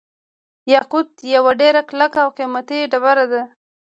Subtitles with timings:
[0.73, 3.41] یاقوت یوه ډیره کلکه او قیمتي ډبره ده.